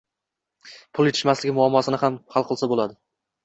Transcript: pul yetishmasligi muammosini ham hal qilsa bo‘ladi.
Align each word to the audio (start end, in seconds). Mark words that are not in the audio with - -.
pul 0.93 1.11
yetishmasligi 1.11 1.55
muammosini 1.59 2.03
ham 2.07 2.21
hal 2.37 2.51
qilsa 2.51 2.75
bo‘ladi. 2.77 3.03